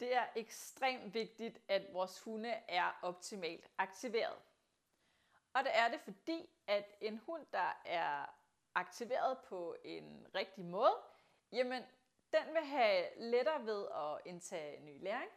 Det 0.00 0.14
er 0.14 0.26
ekstremt 0.36 1.14
vigtigt, 1.14 1.58
at 1.68 1.92
vores 1.92 2.20
hunde 2.20 2.48
er 2.68 2.98
optimalt 3.02 3.70
aktiveret. 3.78 4.38
Og 5.52 5.64
det 5.64 5.76
er 5.76 5.88
det, 5.88 6.00
fordi 6.00 6.50
at 6.66 6.96
en 7.00 7.18
hund, 7.18 7.46
der 7.52 7.82
er 7.84 8.26
aktiveret 8.74 9.38
på 9.38 9.76
en 9.84 10.26
rigtig 10.34 10.64
måde, 10.64 10.96
jamen 11.52 11.82
den 12.32 12.54
vil 12.54 12.64
have 12.64 13.06
lettere 13.16 13.66
ved 13.66 13.86
at 13.90 14.20
indtage 14.24 14.80
ny 14.80 15.02
læring. 15.02 15.30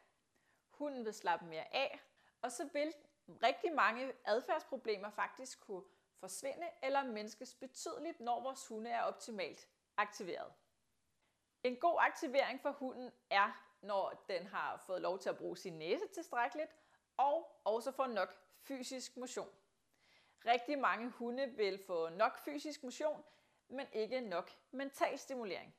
Hunden 0.69 1.05
vil 1.05 1.13
slappe 1.13 1.45
mere 1.45 1.75
af, 1.75 1.99
og 2.41 2.51
så 2.51 2.69
vil 2.73 2.93
rigtig 3.43 3.73
mange 3.73 4.13
adfærdsproblemer 4.25 5.09
faktisk 5.09 5.59
kunne 5.59 5.83
forsvinde 6.19 6.69
eller 6.83 7.03
mindskes 7.03 7.53
betydeligt, 7.53 8.19
når 8.19 8.41
vores 8.41 8.67
hunde 8.67 8.89
er 8.89 9.01
optimalt 9.01 9.67
aktiveret. 9.97 10.53
En 11.63 11.75
god 11.75 11.97
aktivering 11.99 12.61
for 12.61 12.71
hunden 12.71 13.11
er, 13.29 13.68
når 13.81 14.25
den 14.29 14.47
har 14.47 14.77
fået 14.77 15.01
lov 15.01 15.19
til 15.19 15.29
at 15.29 15.37
bruge 15.37 15.57
sin 15.57 15.73
næse 15.73 16.07
tilstrækkeligt, 16.07 16.71
og 17.17 17.61
også 17.63 17.91
får 17.91 18.07
nok 18.07 18.35
fysisk 18.61 19.17
motion. 19.17 19.49
Rigtig 20.45 20.79
mange 20.79 21.09
hunde 21.09 21.47
vil 21.47 21.83
få 21.87 22.09
nok 22.09 22.37
fysisk 22.37 22.83
motion, 22.83 23.23
men 23.67 23.87
ikke 23.93 24.21
nok 24.21 24.51
mental 24.71 25.19
stimulering. 25.19 25.75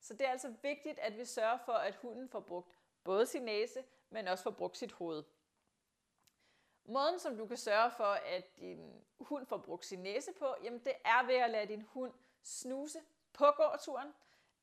Så 0.00 0.14
det 0.14 0.26
er 0.26 0.30
altså 0.30 0.54
vigtigt, 0.62 0.98
at 0.98 1.18
vi 1.18 1.24
sørger 1.24 1.58
for, 1.64 1.72
at 1.72 1.94
hunden 1.94 2.28
får 2.28 2.40
brugt 2.40 2.74
både 3.04 3.26
sin 3.26 3.42
næse, 3.42 3.84
men 4.10 4.28
også 4.28 4.44
får 4.44 4.50
brugt 4.50 4.76
sit 4.76 4.92
hoved. 4.92 5.24
Måden, 6.84 7.18
som 7.18 7.36
du 7.36 7.46
kan 7.46 7.56
sørge 7.56 7.90
for, 7.90 8.04
at 8.04 8.56
din 8.60 9.04
hund 9.20 9.46
får 9.46 9.56
brugt 9.58 9.84
sin 9.84 9.98
næse 9.98 10.32
på, 10.32 10.54
jamen 10.62 10.84
det 10.84 10.94
er 11.04 11.26
ved 11.26 11.34
at 11.34 11.50
lade 11.50 11.66
din 11.66 11.82
hund 11.82 12.12
snuse 12.42 13.00
på 13.32 13.46
gåturen. 13.56 14.14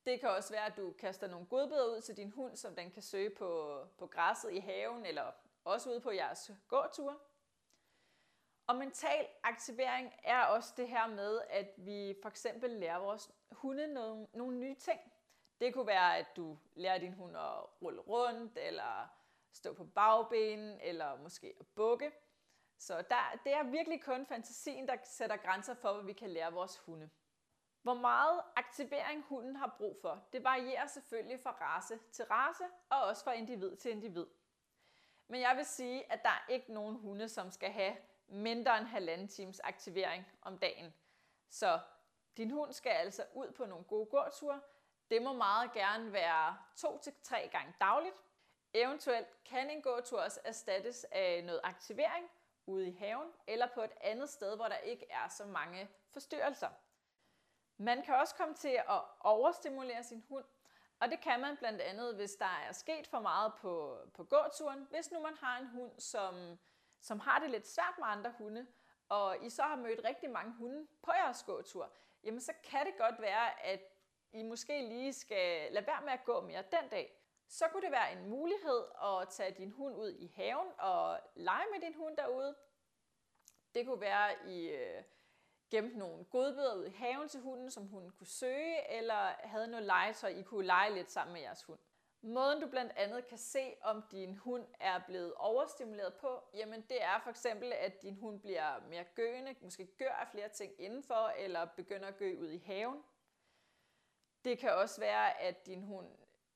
Det 0.08 0.20
kan 0.20 0.28
også 0.28 0.52
være, 0.52 0.66
at 0.66 0.76
du 0.76 0.92
kaster 0.92 1.26
nogle 1.26 1.46
godbidder 1.46 1.96
ud 1.96 2.00
til 2.00 2.16
din 2.16 2.30
hund, 2.30 2.56
som 2.56 2.74
den 2.74 2.90
kan 2.90 3.02
søge 3.02 3.30
på, 3.30 3.82
på 3.98 4.06
græsset 4.06 4.52
i 4.52 4.58
haven, 4.58 5.06
eller 5.06 5.32
også 5.64 5.90
ude 5.90 6.00
på 6.00 6.10
jeres 6.10 6.50
gåtur. 6.68 7.20
Og 8.66 8.76
mental 8.76 9.26
aktivering 9.42 10.12
er 10.24 10.42
også 10.44 10.74
det 10.76 10.88
her 10.88 11.06
med, 11.06 11.40
at 11.50 11.74
vi 11.76 12.14
for 12.22 12.28
eksempel 12.28 12.70
lærer 12.70 12.98
vores 12.98 13.30
hunde 13.50 13.86
nogle, 13.86 14.26
nogle 14.32 14.56
nye 14.56 14.74
ting. 14.74 15.00
Det 15.60 15.74
kunne 15.74 15.86
være, 15.86 16.18
at 16.18 16.26
du 16.36 16.58
lærer 16.74 16.98
din 16.98 17.12
hund 17.12 17.36
at 17.36 17.82
rulle 17.82 18.00
rundt, 18.00 18.58
eller 18.58 19.08
stå 19.52 19.72
på 19.72 19.84
bagbenen, 19.84 20.80
eller 20.80 21.16
måske 21.16 21.54
at 21.60 21.66
bukke. 21.66 22.12
Så 22.78 22.96
der, 22.96 23.40
det 23.44 23.52
er 23.52 23.62
virkelig 23.62 24.02
kun 24.02 24.26
fantasien, 24.26 24.88
der 24.88 24.96
sætter 25.04 25.36
grænser 25.36 25.74
for, 25.74 25.92
hvad 25.92 26.04
vi 26.04 26.12
kan 26.12 26.30
lære 26.30 26.52
vores 26.52 26.78
hunde. 26.78 27.10
Hvor 27.82 27.94
meget 27.94 28.42
aktivering 28.56 29.22
hunden 29.22 29.56
har 29.56 29.74
brug 29.78 29.98
for, 30.02 30.24
det 30.32 30.44
varierer 30.44 30.86
selvfølgelig 30.86 31.40
fra 31.40 31.56
race 31.60 31.98
til 32.12 32.24
race, 32.24 32.64
og 32.90 33.02
også 33.02 33.24
fra 33.24 33.32
individ 33.32 33.76
til 33.76 33.90
individ. 33.90 34.26
Men 35.28 35.40
jeg 35.40 35.56
vil 35.56 35.64
sige, 35.64 36.12
at 36.12 36.22
der 36.22 36.28
er 36.28 36.52
ikke 36.52 36.72
nogen 36.72 36.96
hunde, 36.96 37.28
som 37.28 37.50
skal 37.50 37.70
have 37.70 37.96
mindre 38.28 38.78
end 38.78 38.86
halvanden 38.86 39.28
times 39.28 39.60
aktivering 39.64 40.26
om 40.42 40.58
dagen. 40.58 40.94
Så 41.48 41.80
din 42.36 42.50
hund 42.50 42.72
skal 42.72 42.90
altså 42.90 43.24
ud 43.34 43.52
på 43.52 43.66
nogle 43.66 43.84
gode 43.84 44.06
gåture. 44.06 44.60
Det 45.10 45.22
må 45.22 45.32
meget 45.32 45.72
gerne 45.72 46.12
være 46.12 46.58
to 46.76 46.98
til 46.98 47.12
tre 47.22 47.48
gange 47.52 47.74
dagligt. 47.80 48.16
Eventuelt 48.74 49.44
kan 49.44 49.70
en 49.70 49.82
gåtur 49.82 50.20
også 50.20 50.40
erstattes 50.44 51.06
af 51.12 51.44
noget 51.44 51.60
aktivering 51.64 52.30
ude 52.66 52.88
i 52.88 52.92
haven 52.92 53.32
eller 53.46 53.66
på 53.74 53.82
et 53.82 53.92
andet 54.00 54.28
sted, 54.28 54.56
hvor 54.56 54.68
der 54.68 54.76
ikke 54.76 55.06
er 55.10 55.28
så 55.28 55.46
mange 55.46 55.88
forstyrrelser. 56.10 56.68
Man 57.78 58.02
kan 58.02 58.14
også 58.14 58.34
komme 58.34 58.54
til 58.54 58.80
at 58.88 59.00
overstimulere 59.20 60.02
sin 60.02 60.24
hund, 60.28 60.44
og 61.00 61.08
det 61.08 61.20
kan 61.20 61.40
man 61.40 61.56
blandt 61.56 61.80
andet, 61.80 62.14
hvis 62.14 62.34
der 62.34 62.60
er 62.68 62.72
sket 62.72 63.06
for 63.06 63.20
meget 63.20 63.52
på, 63.60 63.98
på 64.14 64.24
gåturen. 64.24 64.86
Hvis 64.90 65.10
nu 65.10 65.20
man 65.20 65.34
har 65.34 65.58
en 65.58 65.66
hund, 65.66 66.00
som 66.00 66.58
som 67.00 67.20
har 67.20 67.38
det 67.38 67.50
lidt 67.50 67.68
svært 67.68 67.94
med 67.98 68.06
andre 68.06 68.32
hunde, 68.38 68.66
og 69.08 69.44
I 69.44 69.50
så 69.50 69.62
har 69.62 69.76
mødt 69.76 70.04
rigtig 70.04 70.30
mange 70.30 70.52
hunde 70.52 70.86
på 71.02 71.12
jeres 71.12 71.42
gåtur, 71.42 71.92
jamen 72.24 72.40
så 72.40 72.52
kan 72.64 72.86
det 72.86 72.94
godt 72.98 73.20
være, 73.20 73.64
at 73.64 73.80
I 74.32 74.42
måske 74.42 74.88
lige 74.88 75.12
skal 75.12 75.72
lade 75.72 75.86
være 75.86 76.02
med 76.04 76.12
at 76.12 76.24
gå 76.24 76.40
mere 76.40 76.62
den 76.62 76.88
dag. 76.90 77.14
Så 77.48 77.64
kunne 77.72 77.82
det 77.82 77.92
være 77.92 78.12
en 78.12 78.28
mulighed 78.28 78.84
at 79.02 79.28
tage 79.28 79.54
din 79.54 79.70
hund 79.70 79.96
ud 79.96 80.12
i 80.12 80.32
haven 80.36 80.68
og 80.78 81.20
lege 81.34 81.64
med 81.72 81.80
din 81.80 81.94
hund 81.94 82.16
derude. 82.16 82.56
Det 83.74 83.86
kunne 83.86 84.00
være, 84.00 84.48
I 84.48 84.68
øh, 84.68 85.02
gemte 85.70 85.98
nogle 85.98 86.24
godbidder 86.24 86.74
ud 86.74 86.84
i 86.84 86.90
haven 86.90 87.28
til 87.28 87.40
hunden, 87.40 87.70
som 87.70 87.86
hunden 87.86 88.10
kunne 88.10 88.26
søge, 88.26 88.90
eller 88.90 89.32
havde 89.38 89.68
noget 89.68 89.86
legetøj, 89.86 90.30
I 90.30 90.42
kunne 90.42 90.66
lege 90.66 90.94
lidt 90.94 91.10
sammen 91.10 91.32
med 91.32 91.40
jeres 91.40 91.62
hund. 91.62 91.78
Måden 92.22 92.60
du 92.60 92.66
blandt 92.66 92.92
andet 92.96 93.26
kan 93.26 93.38
se, 93.38 93.74
om 93.82 94.02
din 94.10 94.36
hund 94.36 94.66
er 94.80 95.00
blevet 95.06 95.34
overstimuleret 95.34 96.14
på, 96.14 96.42
jamen 96.54 96.82
det 96.82 97.02
er 97.02 97.20
for 97.22 97.30
eksempel, 97.30 97.72
at 97.72 98.02
din 98.02 98.14
hund 98.14 98.40
bliver 98.40 98.80
mere 98.88 99.04
gøende, 99.04 99.54
måske 99.62 99.86
gør 99.86 100.10
af 100.10 100.28
flere 100.28 100.48
ting 100.48 100.72
indenfor, 100.78 101.28
eller 101.28 101.64
begynder 101.64 102.08
at 102.08 102.16
gø 102.16 102.36
ud 102.38 102.50
i 102.50 102.58
haven. 102.58 103.02
Det 104.44 104.58
kan 104.58 104.72
også 104.72 105.00
være, 105.00 105.40
at 105.40 105.66
din 105.66 105.82
hund 105.82 106.08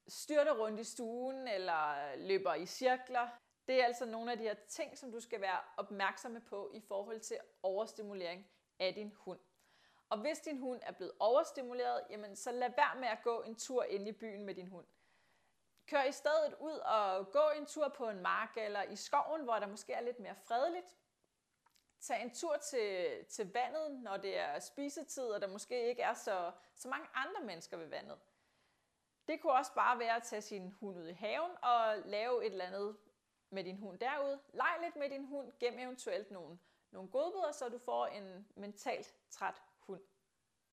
styrter 0.09 0.59
rundt 0.59 0.81
i 0.81 0.84
stuen, 0.84 1.49
eller 1.49 2.17
løber 2.17 2.55
i 2.55 2.67
cirkler. 2.67 3.29
Det 3.69 3.81
er 3.81 3.84
altså 3.84 4.06
nogle 4.06 4.33
af 4.33 4.39
de 4.39 4.44
her 4.44 4.55
ting, 4.69 4.99
som 4.99 5.12
du 5.12 5.21
skal 5.21 5.41
være 5.41 5.59
opmærksomme 5.77 6.41
på 6.41 6.71
i 6.75 6.81
forhold 6.81 7.21
til 7.21 7.39
overstimulering 7.62 8.47
af 8.82 8.94
din 8.94 9.12
hund. 9.16 9.41
Og 10.09 10.19
hvis 10.19 10.38
din 10.38 10.59
hund 10.59 10.81
er 10.82 10.93
blevet 10.93 11.12
overstimuleret, 11.19 12.03
jamen 12.10 12.37
så 12.37 12.53
lad 12.53 12.70
være 12.76 13.00
med 13.00 13.09
at 13.09 13.22
gå 13.22 13.43
en 13.43 13.54
tur 13.54 13.84
ind 13.84 14.09
i 14.09 14.12
byen 14.12 14.44
med 14.44 14.54
din 14.54 14.69
hund. 14.69 14.87
Kør 15.87 16.03
i 16.03 16.12
stedet 16.12 16.54
ud 16.60 16.78
og 16.78 17.32
gå 17.32 17.50
en 17.56 17.66
tur 17.66 17.88
på 17.88 18.09
en 18.09 18.20
mark 18.20 18.56
eller 18.56 18.82
i 18.82 18.97
skoven, 18.97 19.43
hvor 19.43 19.54
der 19.54 19.66
måske 19.66 19.93
er 19.93 20.00
lidt 20.00 20.20
mere 20.20 20.34
fredeligt. 20.34 20.97
Tag 22.00 22.22
en 22.22 22.34
tur 22.34 22.56
til, 22.56 23.25
til 23.28 23.53
vandet, 23.53 23.91
når 23.91 24.16
det 24.16 24.38
er 24.38 24.59
spisetid, 24.59 25.25
og 25.25 25.41
der 25.41 25.47
måske 25.47 25.88
ikke 25.88 26.03
er 26.03 26.14
så, 26.14 26.53
så 26.75 26.88
mange 26.88 27.06
andre 27.14 27.41
mennesker 27.41 27.76
ved 27.76 27.87
vandet. 27.87 28.19
Det 29.28 29.41
kunne 29.41 29.53
også 29.53 29.75
bare 29.75 29.99
være 29.99 30.16
at 30.16 30.22
tage 30.22 30.43
sin 30.43 30.72
hund 30.72 30.99
ud 30.99 31.09
i 31.09 31.12
haven 31.12 31.50
og 31.62 31.99
lave 32.04 32.47
et 32.47 32.53
eller 32.53 32.64
andet 32.64 32.97
med 33.50 33.64
din 33.64 33.76
hund 33.76 33.99
derude. 33.99 34.41
Leg 34.53 34.78
lidt 34.82 34.97
med 34.97 35.10
din 35.10 35.25
hund, 35.25 35.53
gem 35.60 35.78
eventuelt 35.78 36.31
nogle, 36.31 36.59
nogle 36.93 37.11
godbidder, 37.11 37.53
så 37.53 37.69
du 37.69 37.79
får 37.79 38.07
en 38.07 38.47
mentalt 38.55 39.15
træt 39.31 39.63
hund. 39.81 40.03